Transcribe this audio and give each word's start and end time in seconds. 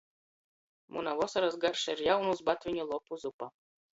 Muna 0.95 1.13
vosorys 1.19 1.59
garša 1.65 1.95
ir 1.97 2.03
jaunūs 2.07 2.41
batviņu 2.49 2.87
lopu 2.95 3.21
zupa. 3.27 3.53